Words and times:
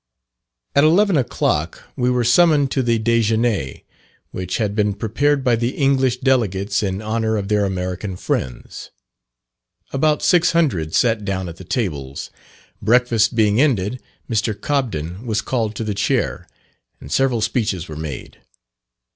At 0.73 0.83
eleven 0.83 1.15
o'clock 1.15 1.83
we 1.95 2.09
were 2.09 2.23
summoned 2.23 2.71
to 2.71 2.81
the 2.81 2.97
dejeuner, 2.97 3.81
which 4.31 4.57
had 4.57 4.73
been 4.75 4.95
prepared 4.95 5.43
by 5.43 5.55
the 5.55 5.75
English 5.77 6.17
delegates 6.21 6.81
in 6.81 7.03
honour 7.03 7.37
of 7.37 7.49
their 7.49 7.65
American 7.65 8.15
friends. 8.15 8.89
About 9.93 10.23
six 10.23 10.53
hundred 10.53 10.95
sat 10.95 11.23
down 11.23 11.47
at 11.47 11.57
the 11.57 11.63
tables. 11.63 12.31
Breakfast 12.81 13.35
being 13.35 13.61
ended, 13.61 14.01
Mr. 14.27 14.59
Cobden 14.59 15.23
was 15.27 15.43
called 15.43 15.75
to 15.75 15.83
the 15.83 15.93
chair, 15.93 16.47
and 16.99 17.11
several 17.11 17.41
speeches 17.41 17.87
were 17.87 17.95
made. 17.95 18.41